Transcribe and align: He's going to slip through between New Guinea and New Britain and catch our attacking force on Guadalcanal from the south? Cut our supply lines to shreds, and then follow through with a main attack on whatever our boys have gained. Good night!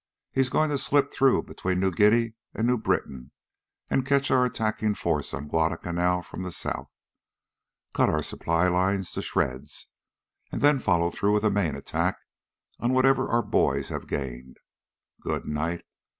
He's 0.31 0.49
going 0.49 0.71
to 0.71 0.79
slip 0.79 1.11
through 1.11 1.43
between 1.43 1.79
New 1.79 1.91
Guinea 1.91 2.33
and 2.55 2.65
New 2.65 2.79
Britain 2.79 3.29
and 3.87 4.03
catch 4.03 4.31
our 4.31 4.43
attacking 4.43 4.95
force 4.95 5.31
on 5.31 5.47
Guadalcanal 5.47 6.23
from 6.23 6.41
the 6.41 6.49
south? 6.49 6.89
Cut 7.93 8.09
our 8.09 8.23
supply 8.23 8.67
lines 8.67 9.11
to 9.11 9.21
shreds, 9.21 9.89
and 10.51 10.59
then 10.59 10.79
follow 10.79 11.11
through 11.11 11.35
with 11.35 11.43
a 11.43 11.51
main 11.51 11.75
attack 11.75 12.17
on 12.79 12.93
whatever 12.93 13.27
our 13.29 13.43
boys 13.43 13.89
have 13.89 14.07
gained. 14.07 14.57
Good 15.21 15.45
night! 15.45 15.85